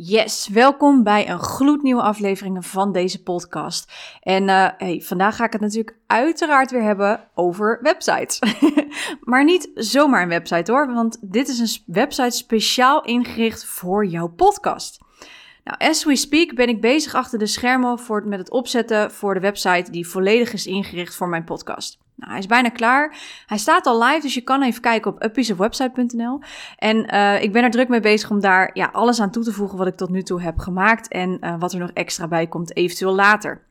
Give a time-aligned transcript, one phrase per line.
[0.00, 3.92] Yes, welkom bij een gloednieuwe aflevering van deze podcast.
[4.20, 8.38] En uh, hey, vandaag ga ik het natuurlijk uiteraard weer hebben over websites.
[9.30, 14.28] maar niet zomaar een website hoor, want dit is een website speciaal ingericht voor jouw
[14.28, 14.98] podcast.
[15.64, 19.34] Nou, as we speak ben ik bezig achter de schermen voor, met het opzetten voor
[19.34, 21.98] de website die volledig is ingericht voor mijn podcast.
[22.18, 23.16] Nou, hij is bijna klaar.
[23.46, 26.40] Hij staat al live, dus je kan even kijken op apieceofwebsite.nl.
[26.76, 29.52] En uh, ik ben er druk mee bezig om daar ja, alles aan toe te
[29.52, 32.46] voegen wat ik tot nu toe heb gemaakt en uh, wat er nog extra bij
[32.46, 33.62] komt, eventueel later.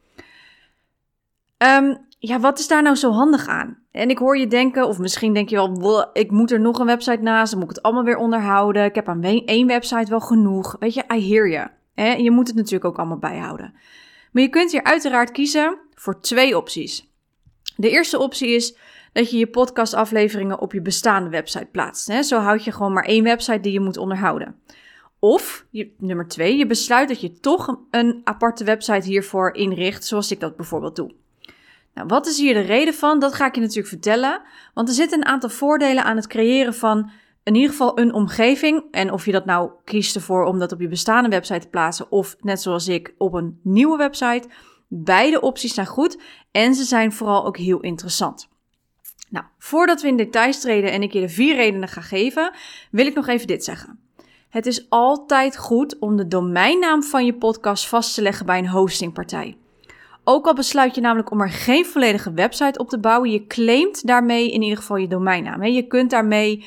[1.58, 3.78] Um, ja, wat is daar nou zo handig aan?
[3.92, 6.86] En ik hoor je denken, of misschien denk je wel, ik moet er nog een
[6.86, 8.86] website naast, dan moet ik het allemaal weer onderhouden.
[8.86, 10.76] Ik heb aan één website wel genoeg.
[10.80, 11.68] Weet je, I hear you.
[12.24, 13.74] Je moet het natuurlijk ook allemaal bijhouden.
[14.32, 17.08] Maar je kunt hier uiteraard kiezen voor twee opties.
[17.78, 18.76] De eerste optie is
[19.14, 22.26] dat je je podcastafleveringen op je bestaande website plaatst.
[22.26, 24.56] Zo houd je gewoon maar één website die je moet onderhouden.
[25.20, 25.66] Of,
[25.98, 30.56] nummer twee, je besluit dat je toch een aparte website hiervoor inricht, zoals ik dat
[30.56, 31.12] bijvoorbeeld doe.
[31.94, 33.20] Nou, wat is hier de reden van?
[33.20, 34.42] Dat ga ik je natuurlijk vertellen.
[34.74, 37.12] Want er zitten een aantal voordelen aan het creëren van
[37.44, 38.84] in ieder geval een omgeving.
[38.92, 42.12] En of je dat nou kiest ervoor om dat op je bestaande website te plaatsen
[42.12, 44.48] of net zoals ik op een nieuwe website.
[44.88, 46.22] Beide opties zijn goed
[46.52, 48.48] en ze zijn vooral ook heel interessant.
[49.30, 52.54] Nou, voordat we in details treden en ik je de vier redenen ga geven,
[52.92, 54.00] wil ik nog even dit zeggen.
[54.50, 58.68] Het is altijd goed om de domeinnaam van je podcast vast te leggen bij een
[58.68, 59.58] hostingpartij.
[60.24, 64.08] Ook al besluit je namelijk om er geen volledige website op te bouwen, je claimt
[64.08, 65.64] daarmee in ieder geval je domeinnaam.
[65.64, 66.66] Je kunt daarmee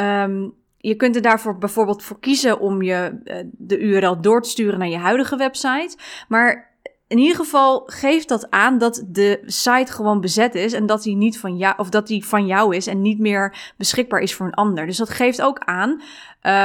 [0.00, 4.48] Um, je kunt er daarvoor bijvoorbeeld voor kiezen om je uh, de URL door te
[4.48, 5.96] sturen naar je huidige website.
[6.28, 6.71] Maar
[7.12, 11.16] in ieder geval geeft dat aan dat de site gewoon bezet is en dat die
[11.16, 14.46] niet van jou of dat die van jou is en niet meer beschikbaar is voor
[14.46, 14.86] een ander.
[14.86, 16.02] Dus dat geeft ook aan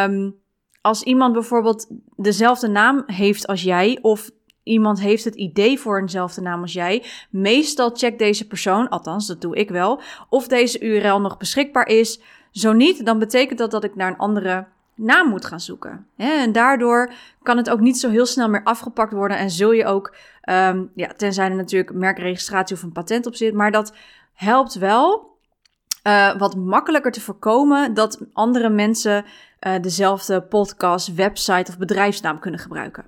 [0.10, 0.36] um,
[0.82, 4.30] als iemand bijvoorbeeld dezelfde naam heeft als jij of
[4.64, 9.42] iemand heeft het idee voor eenzelfde naam als jij, meestal checkt deze persoon, althans dat
[9.42, 12.22] doe ik wel, of deze URL nog beschikbaar is
[12.52, 16.08] zo niet, dan betekent dat dat ik naar een andere naam moet gaan zoeken.
[16.16, 17.14] En daardoor
[17.44, 19.38] kan het ook niet zo heel snel meer afgepakt worden.
[19.38, 20.16] En zul je ook,
[20.50, 23.94] um, ja, tenzij er natuurlijk merkregistratie of een patent op zit, maar dat
[24.34, 25.36] helpt wel
[26.08, 29.26] uh, wat makkelijker te voorkomen dat andere mensen
[29.68, 33.06] uh, dezelfde podcast, website of bedrijfsnaam kunnen gebruiken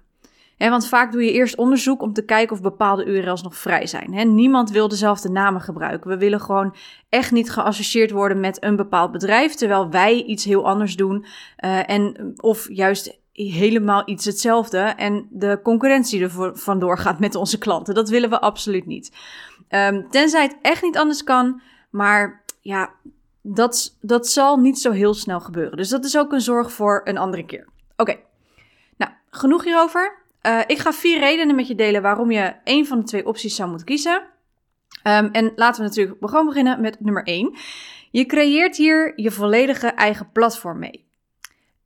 [0.60, 4.36] want vaak doe je eerst onderzoek om te kijken of bepaalde URL's nog vrij zijn.
[4.36, 6.10] niemand wil dezelfde namen gebruiken.
[6.10, 6.76] We willen gewoon
[7.10, 11.26] echt niet geassocieerd worden met een bepaald bedrijf, terwijl wij iets heel anders doen.
[11.66, 17.58] Uh, en, of juist helemaal iets hetzelfde en de concurrentie er vandoor gaat met onze
[17.58, 17.94] klanten.
[17.94, 19.12] Dat willen we absoluut niet.
[19.70, 22.90] Um, tenzij het echt niet anders kan, maar ja,
[23.42, 25.78] dat, dat zal niet zo heel snel gebeuren.
[25.78, 27.68] Dus dat is ook een zorg voor een andere keer.
[27.96, 28.16] Oké,
[28.98, 30.19] nou, genoeg hierover.
[30.44, 33.56] Uh, ik ga vier redenen met je delen waarom je een van de twee opties
[33.56, 34.22] zou moeten kiezen.
[35.04, 37.58] Um, en laten we natuurlijk gewoon beginnen met nummer 1.
[38.12, 41.08] Je creëert hier je volledige eigen platform mee.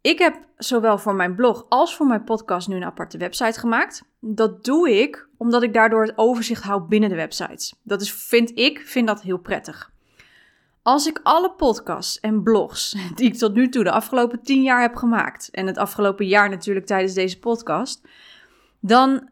[0.01, 4.03] Ik heb zowel voor mijn blog als voor mijn podcast nu een aparte website gemaakt.
[4.19, 7.73] Dat doe ik omdat ik daardoor het overzicht hou binnen de websites.
[7.83, 9.91] Dat is, vind ik, vind dat heel prettig.
[10.81, 14.81] Als ik alle podcasts en blogs die ik tot nu toe de afgelopen 10 jaar
[14.81, 18.01] heb gemaakt, en het afgelopen jaar natuurlijk tijdens deze podcast,
[18.85, 19.29] dan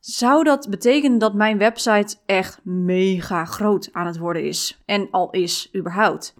[0.00, 4.82] zou dat betekenen dat mijn website echt mega groot aan het worden is.
[4.84, 6.34] En al is überhaupt.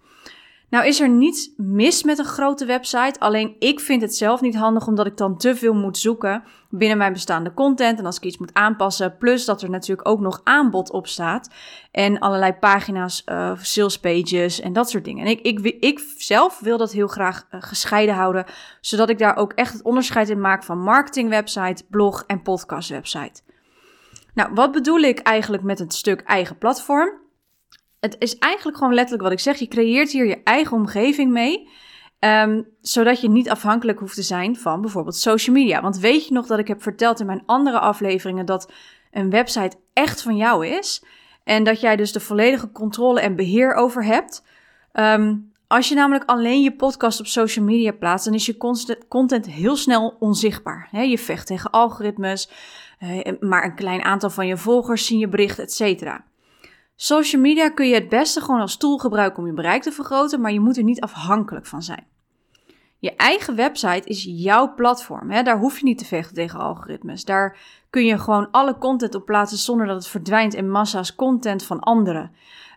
[0.73, 4.55] Nou is er niets mis met een grote website, alleen ik vind het zelf niet
[4.55, 8.23] handig omdat ik dan te veel moet zoeken binnen mijn bestaande content en als ik
[8.23, 11.49] iets moet aanpassen, plus dat er natuurlijk ook nog aanbod op staat
[11.91, 15.25] en allerlei pagina's, uh, sales pages en dat soort dingen.
[15.25, 18.45] En ik, ik, ik zelf wil dat heel graag uh, gescheiden houden,
[18.81, 22.89] zodat ik daar ook echt het onderscheid in maak van marketing website, blog en podcast
[22.89, 23.41] website.
[24.33, 27.22] Nou, wat bedoel ik eigenlijk met het stuk eigen platform?
[28.03, 29.57] Het is eigenlijk gewoon letterlijk wat ik zeg.
[29.57, 31.69] Je creëert hier je eigen omgeving mee.
[32.19, 35.81] Um, zodat je niet afhankelijk hoeft te zijn van bijvoorbeeld social media.
[35.81, 38.71] Want weet je nog dat ik heb verteld in mijn andere afleveringen dat
[39.11, 41.03] een website echt van jou is.
[41.43, 44.43] En dat jij dus de volledige controle en beheer over hebt.
[44.93, 48.57] Um, Als je namelijk alleen je podcast op social media plaatst, dan is je
[49.07, 51.05] content heel snel onzichtbaar.
[51.07, 52.49] Je vecht tegen algoritmes,
[52.99, 56.19] eh, maar een klein aantal van je volgers zien je bericht, etc.
[57.03, 60.41] Social media kun je het beste gewoon als tool gebruiken om je bereik te vergroten,
[60.41, 62.07] maar je moet er niet afhankelijk van zijn.
[62.99, 65.31] Je eigen website is jouw platform.
[65.31, 65.43] Hè?
[65.43, 67.25] Daar hoef je niet te vechten tegen algoritmes.
[67.25, 67.57] Daar
[67.89, 71.79] kun je gewoon alle content op plaatsen zonder dat het verdwijnt in massa's content van
[71.79, 72.31] anderen.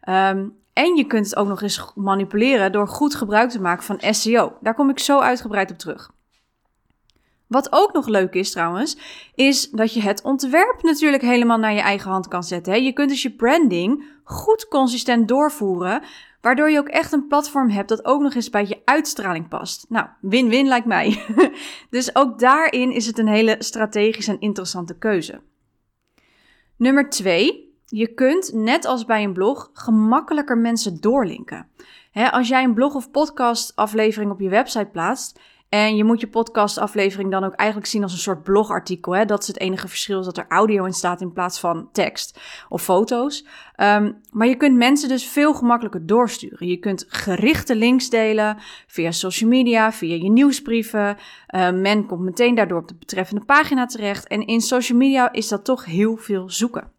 [0.09, 4.15] Um, en je kunt het ook nog eens manipuleren door goed gebruik te maken van
[4.15, 4.57] SEO.
[4.61, 6.11] Daar kom ik zo uitgebreid op terug.
[7.47, 8.99] Wat ook nog leuk is trouwens,
[9.35, 12.83] is dat je het ontwerp natuurlijk helemaal naar je eigen hand kan zetten.
[12.83, 16.03] Je kunt dus je branding goed consistent doorvoeren,
[16.41, 19.87] waardoor je ook echt een platform hebt dat ook nog eens bij je uitstraling past.
[19.89, 21.25] Nou, win-win lijkt mij.
[21.91, 25.41] dus ook daarin is het een hele strategische en interessante keuze.
[26.77, 31.69] Nummer 2 je kunt, net als bij een blog, gemakkelijker mensen doorlinken.
[32.13, 36.29] als jij een blog of podcast aflevering op je website plaatst en je moet je
[36.29, 39.17] podcastaflevering dan ook eigenlijk zien als een soort blogartikel.
[39.17, 39.25] Hè?
[39.25, 42.83] Dat is het enige verschil, dat er audio in staat in plaats van tekst of
[42.83, 43.47] foto's.
[43.75, 46.69] Ehm, maar je kunt mensen dus veel gemakkelijker doorsturen.
[46.69, 51.17] Je kunt gerichte links delen via social media, via je nieuwsbrieven.
[51.55, 54.27] Uh, men komt meteen daardoor op de betreffende pagina terecht.
[54.27, 56.93] En in social media is dat toch heel veel zoeken.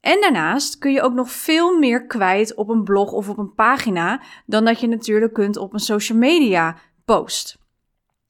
[0.00, 3.54] En daarnaast kun je ook nog veel meer kwijt op een blog of op een
[3.54, 7.60] pagina dan dat je natuurlijk kunt op een social media post.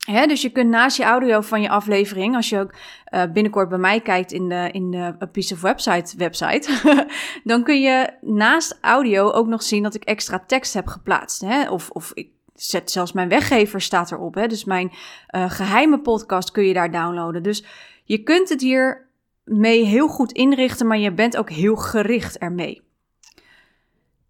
[0.06, 2.74] Dus je kunt naast je audio van je aflevering, als je ook
[3.14, 6.70] uh, binnenkort bij mij kijkt in de, in de Piece of Website website,
[7.44, 11.40] dan kun je naast audio ook nog zien dat ik extra tekst heb geplaatst.
[11.40, 11.70] Hè?
[11.70, 14.34] Of, of ik zet zelfs mijn weggever staat erop.
[14.34, 14.46] Hè?
[14.46, 14.90] Dus mijn
[15.30, 17.42] uh, geheime podcast kun je daar downloaden.
[17.42, 17.64] Dus
[18.04, 19.10] je kunt het hier
[19.44, 22.82] mee heel goed inrichten, maar je bent ook heel gericht ermee.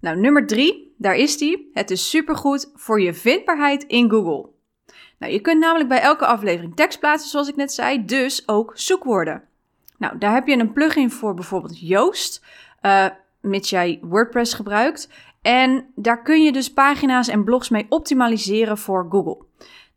[0.01, 1.71] Nou, nummer drie, daar is die.
[1.73, 4.52] Het is supergoed voor je vindbaarheid in Google.
[5.23, 8.73] Nou, je kunt namelijk bij elke aflevering tekst plaatsen, zoals ik net zei, dus ook
[8.75, 9.43] zoekwoorden.
[9.99, 12.45] Nou, daar heb je een plugin voor, bijvoorbeeld Yoast,
[12.83, 13.07] uh,
[13.41, 15.09] mits jij WordPress gebruikt.
[15.43, 19.39] En daar kun je dus pagina's en blogs mee optimaliseren voor Google.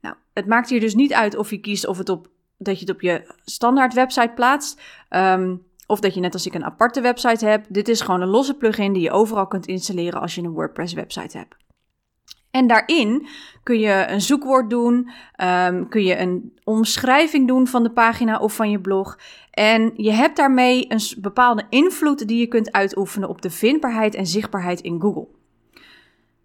[0.02, 2.86] Nou, het maakt hier dus niet uit of je kiest of het op dat je
[2.86, 4.82] het op je standaard website plaatst.
[5.10, 7.74] Um, of dat je net als ik een aparte website hebt.
[7.74, 10.94] Dit is gewoon een losse plugin die je overal kunt installeren als je een WordPress
[10.94, 11.56] website hebt.
[12.56, 13.28] En daarin
[13.64, 15.10] kun je een zoekwoord doen,
[15.44, 19.18] um, kun je een omschrijving doen van de pagina of van je blog.
[19.52, 24.26] En je hebt daarmee een bepaalde invloed die je kunt uitoefenen op de vindbaarheid en
[24.26, 25.28] zichtbaarheid in Google.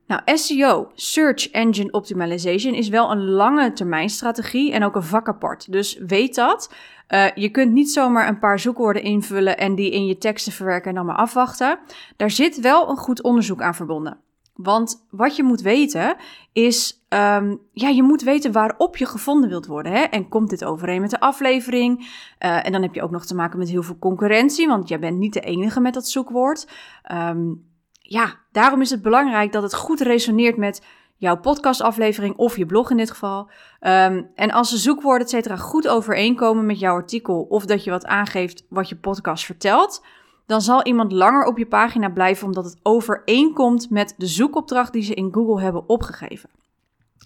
[0.06, 5.28] Nou, SEO, Search Engine Optimization, is wel een lange termijn strategie en ook een vak
[5.28, 5.72] apart.
[5.72, 6.74] Dus weet dat.
[7.08, 10.88] Uh, je kunt niet zomaar een paar zoekwoorden invullen en die in je teksten verwerken
[10.88, 11.78] en dan maar afwachten.
[12.16, 14.28] Daar zit wel een goed onderzoek aan verbonden.
[14.62, 16.16] Want wat je moet weten
[16.52, 19.92] is, um, ja, je moet weten waarop je gevonden wilt worden.
[19.92, 20.02] Hè?
[20.02, 21.98] En komt dit overeen met de aflevering?
[21.98, 24.98] Uh, en dan heb je ook nog te maken met heel veel concurrentie, want jij
[24.98, 26.68] bent niet de enige met dat zoekwoord.
[27.12, 30.82] Um, ja, daarom is het belangrijk dat het goed resoneert met
[31.16, 33.50] jouw podcastaflevering of je blog in dit geval.
[33.80, 37.90] Um, en als de zoekwoorden, et cetera, goed overeenkomen met jouw artikel of dat je
[37.90, 40.04] wat aangeeft wat je podcast vertelt,
[40.50, 45.02] dan zal iemand langer op je pagina blijven omdat het overeenkomt met de zoekopdracht die
[45.02, 46.50] ze in Google hebben opgegeven.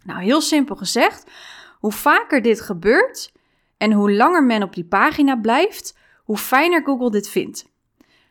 [0.02, 1.30] Nou, heel simpel gezegd,
[1.78, 3.32] hoe vaker dit gebeurt
[3.76, 7.66] en hoe langer men op die pagina blijft, hoe fijner Google dit vindt.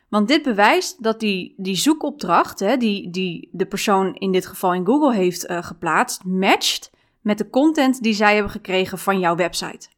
[0.08, 4.74] Want dit bewijst dat die, die zoekopdracht, hè, die, die de persoon in dit geval
[4.74, 9.36] in Google heeft uh, geplaatst, matcht met de content die zij hebben gekregen van jouw
[9.36, 9.88] website.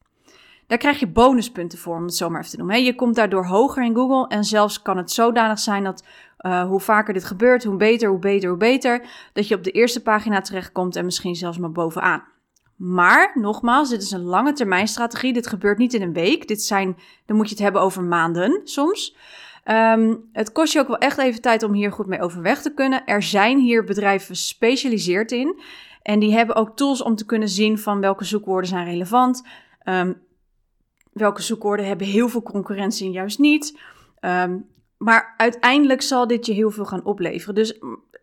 [0.67, 2.85] Daar krijg je bonuspunten voor, om het zo maar even te noemen.
[2.85, 6.05] Je komt daardoor hoger in Google en zelfs kan het zodanig zijn dat
[6.41, 9.71] uh, hoe vaker dit gebeurt, hoe beter, hoe beter, hoe beter, dat je op de
[9.71, 12.25] eerste pagina terechtkomt en misschien zelfs maar bovenaan.
[12.77, 15.33] Maar nogmaals, dit is een lange termijn strategie.
[15.33, 16.49] Dit gebeurt niet in een week.
[16.49, 16.97] Dit zijn,
[17.27, 19.17] dan moet je het hebben over maanden soms.
[19.65, 22.75] Um, het kost je ook wel echt even tijd om hier goed mee overweg te
[22.75, 23.07] kunnen.
[23.07, 25.61] Er zijn hier bedrijven gespecialiseerd in.
[26.03, 29.47] En die hebben ook tools om te kunnen zien van welke zoekwoorden zijn relevant.
[29.85, 30.25] Um,
[31.19, 33.79] welke zoekwoorden hebben heel veel concurrentie en juist niet.
[34.21, 37.55] Um, maar uiteindelijk zal dit je heel veel gaan opleveren.
[37.55, 37.79] Dus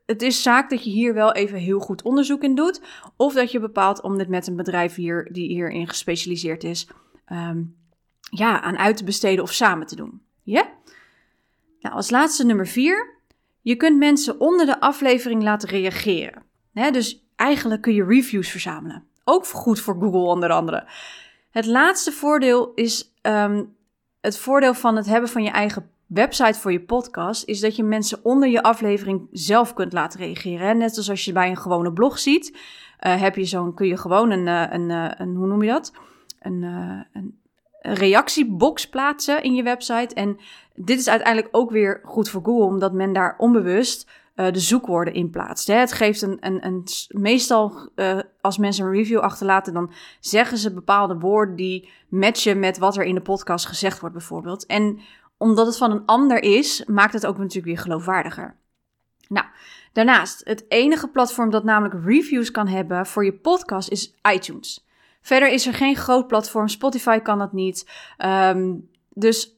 [0.06, 2.82] het is zaak dat je hier wel even heel goed onderzoek in doet.
[3.16, 6.88] Of dat je bepaalt om dit met een bedrijf hier, die hierin gespecialiseerd is,
[7.32, 7.76] um,
[8.30, 10.22] ja, aan uit te besteden of samen te doen.
[10.44, 10.70] Ja?
[11.80, 13.12] Nou, als laatste nummer vier.
[13.62, 16.44] Je kunt mensen onder de aflevering laten reageren.
[16.74, 19.04] dus eigenlijk kun je reviews verzamelen.
[19.24, 20.88] Ook goed voor Google onder andere.
[21.53, 23.75] Het laatste voordeel is um,
[24.22, 27.83] het voordeel van het hebben van je eigen website voor je podcast is dat je
[27.83, 30.77] mensen onder je aflevering zelf kunt laten reageren.
[30.77, 33.98] Net zoals als je bij een gewone blog ziet, uh, heb je zo'n, kun je
[33.98, 35.93] gewoon een, uh, een, uh, een, hoe noem je dat?
[36.39, 36.62] Een,
[37.13, 37.39] een,
[37.81, 40.15] reactiebox plaatsen in je website.
[40.15, 40.38] En
[40.75, 45.30] dit is uiteindelijk ook weer goed voor Google, omdat men daar onbewust de zoekwoorden in
[45.30, 45.68] plaatst.
[45.68, 45.75] Hè.
[45.75, 47.90] Het geeft een, een, een meestal
[48.42, 53.04] als mensen een review achterlaten, dan zeggen ze bepaalde woorden die matchen met wat er
[53.04, 54.66] in de podcast gezegd wordt, bijvoorbeeld.
[54.66, 55.00] En
[55.38, 58.56] omdat het van een ander is, maakt het ook natuurlijk weer geloofwaardiger.
[59.28, 59.46] Nou,
[59.94, 64.88] daarnaast, het enige platform dat namelijk reviews kan hebben voor je podcast is iTunes.
[65.22, 67.90] Verder is er geen groot platform, Spotify kan dat niet.
[68.18, 69.58] Um, dus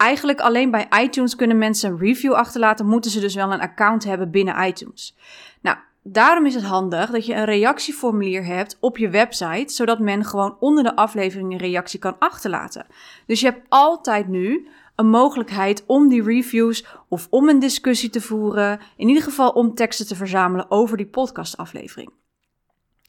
[0.00, 4.04] eigenlijk alleen bij iTunes kunnen mensen een review achterlaten, moeten ze dus wel een account
[4.04, 5.16] hebben binnen iTunes.
[5.60, 10.24] Nou, daarom is het handig dat je een reactieformulier hebt op je website, zodat men
[10.24, 12.86] gewoon onder de aflevering een reactie kan achterlaten.
[13.26, 18.20] Dus je hebt altijd nu een mogelijkheid om die reviews of om een discussie te
[18.20, 18.80] voeren.
[18.96, 22.10] In ieder geval om teksten te verzamelen over die podcastaflevering.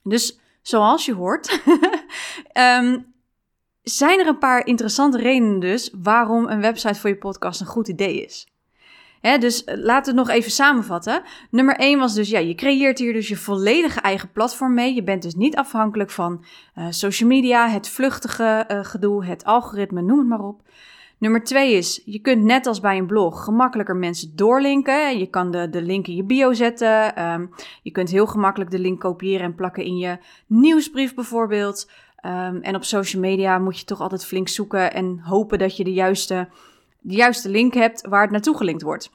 [0.04, 1.62] Dus zoals je hoort,
[2.54, 3.06] um,
[3.84, 7.88] zijn er een paar interessante redenen dus waarom een website voor je podcast een goed
[7.88, 8.48] idee is.
[9.22, 11.24] dus eh, laten we het nog even samenvatten.
[11.50, 14.94] Nummer 1 was dus, ja, je creëert hier dus je volledige eigen platform mee.
[14.94, 16.46] Je bent dus niet afhankelijk van
[16.76, 20.62] uh, social media, het vluchtige uh, gedoe, het algoritme, noem het maar op.
[21.22, 25.20] Nummer twee is, je kunt net als bij een blog gemakkelijker mensen doorlinken.
[25.20, 27.24] Je kan de, de link in je bio zetten.
[27.32, 27.50] Um,
[27.82, 31.90] je kunt heel gemakkelijk de link kopiëren en plakken in je nieuwsbrief bijvoorbeeld.
[32.26, 35.84] Um, en op social media moet je toch altijd flink zoeken en hopen dat je
[35.84, 36.48] de juiste,
[37.00, 39.12] de juiste link hebt waar het naartoe gelinkt wordt.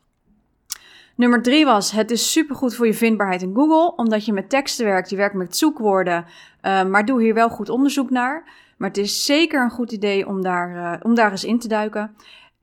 [1.17, 4.85] Nummer drie was, het is supergoed voor je vindbaarheid in Google, omdat je met teksten
[4.85, 6.25] werkt, je werkt met zoekwoorden,
[6.63, 8.45] uh, maar doe hier wel goed onderzoek naar.
[8.77, 11.69] Maar het is zeker een goed idee om daar, uh, om daar eens in te
[11.69, 12.17] duiken.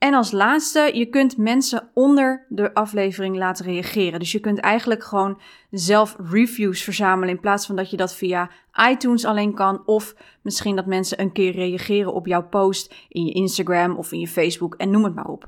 [0.04, 4.20] En als laatste, je kunt mensen onder de aflevering laten reageren.
[4.20, 5.42] Dus je kunt eigenlijk gewoon
[5.72, 8.50] zelf reviews verzamelen in plaats van dat je dat via
[8.90, 9.82] iTunes alleen kan.
[9.86, 14.20] Of misschien dat mensen een keer reageren op jouw post in je Instagram of in
[14.20, 15.46] je Facebook en noem het maar op.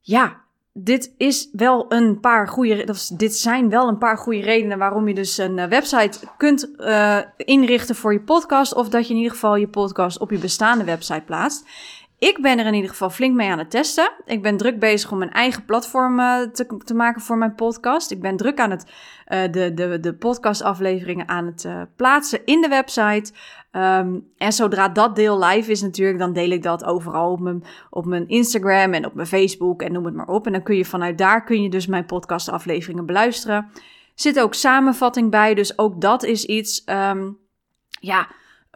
[0.00, 0.40] Ja,
[0.72, 5.14] dit is wel een paar goede, dit zijn wel een paar goede redenen waarom je
[5.14, 8.74] dus een eh, website kunt uh, inrichten voor je podcast.
[8.74, 11.66] Of dat je in ieder geval je podcast op je bestaande website plaatst.
[12.24, 14.12] Ik ben er in ieder geval flink mee aan het testen.
[14.24, 18.10] Ik ben druk bezig om mijn eigen platform uh, te, te, maken voor mijn podcast.
[18.10, 18.84] Ik ben druk aan het
[19.28, 23.32] uh, de, de, de podcastafleveringen aan het uh, plaatsen in de website.
[23.72, 27.64] Um, en zodra dat deel live is natuurlijk, dan deel ik dat overal op mijn,
[27.90, 30.46] op mijn Instagram en op mijn Facebook en noem het maar op.
[30.46, 33.70] En dan kun je vanuit daar kun je dus mijn podcastafleveringen beluisteren.
[34.14, 37.38] Zit ook samenvatting bij, dus ook dat is iets, um,
[38.00, 38.28] ja,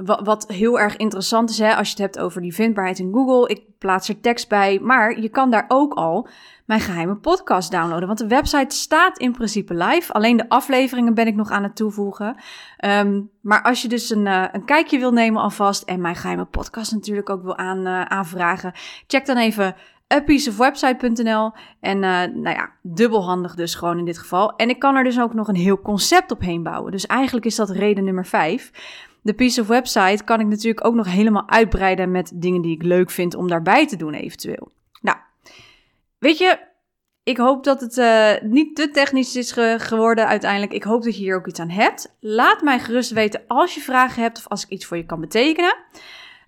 [0.05, 3.49] wat, heel erg interessant is hè, als je het hebt over die vindbaarheid in Google.
[3.49, 6.28] Ik plaats er tekst bij, maar je kan daar ook al
[6.64, 8.07] mijn geheime podcast downloaden.
[8.07, 10.12] Want de website staat in principe live.
[10.12, 12.37] Alleen de afleveringen ben ik nog aan het toevoegen.
[12.85, 16.45] Um, maar als je dus een, uh, een kijkje wil nemen alvast en mijn geheime
[16.45, 18.73] podcast natuurlijk ook wil aan, uh, aanvragen,
[19.07, 19.76] check dan even
[20.09, 21.52] apieceofwebsite.nl.
[21.81, 24.57] En uh, nou ja, dubbelhandig dus gewoon in dit geval.
[24.57, 26.93] En ik kan er dus ook nog een heel concept omheen bouwen.
[26.93, 28.71] Dus eigenlijk is dat reden nummer 5.
[29.22, 32.82] De piece of website kan ik natuurlijk ook nog helemaal uitbreiden met dingen die ik
[32.82, 34.70] leuk vind om daarbij te doen eventueel.
[35.00, 35.16] Nou,
[36.18, 36.58] weet je,
[37.22, 40.72] ik hoop dat het uh, niet te technisch is ge geworden uiteindelijk.
[40.72, 42.16] Ik hoop dat je hier ook iets aan hebt.
[42.20, 45.20] Laat mij gerust weten als je vragen hebt of als ik iets voor je kan
[45.20, 45.76] betekenen.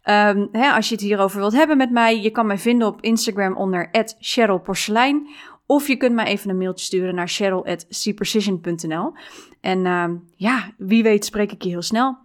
[0.04, 3.00] Um, hè, als je het hierover wilt hebben met mij, je kan mij vinden op
[3.00, 5.28] Instagram onder @cherylporselein.
[5.66, 9.12] Of je kunt mij even een mailtje sturen naar cheryl.cprecision.nl.
[9.60, 10.04] En uh,
[10.36, 12.18] ja, wie weet spreek ik je heel snel.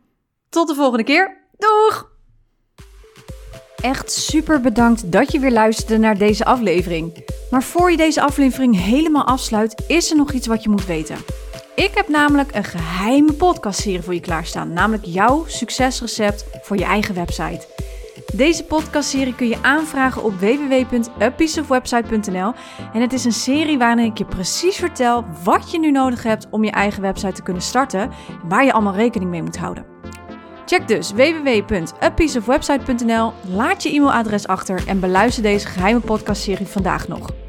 [0.56, 1.38] Tot de volgende keer.
[1.58, 2.10] Doeg!
[3.76, 7.26] Echt super bedankt dat je weer luisterde naar deze aflevering.
[7.52, 11.18] Maar voor je deze aflevering helemaal afsluit, is er nog iets wat je moet weten.
[11.76, 17.16] Ik heb namelijk een geheime podcastserie voor je klaarstaan, namelijk jouw succesrecept voor je eigen
[17.16, 17.68] website.
[18.34, 22.54] Deze podcastserie kun je aanvragen op www.apieceofwebsite.nl
[22.94, 26.48] en het is een serie waarin ik je precies vertel wat je nu nodig hebt
[26.50, 28.12] om je eigen website te kunnen starten en
[28.48, 29.86] waar je allemaal rekening mee moet houden.
[30.66, 37.45] Check dus www.apieceofwebsite.nl, laat je e-mailadres achter en beluister deze geheime podcastserie vandaag nog.